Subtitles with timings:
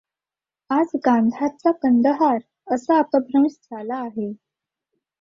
[0.69, 2.39] आज गांधारचा कंदहार
[2.73, 4.31] असा अपभ्रंश झाला आहे.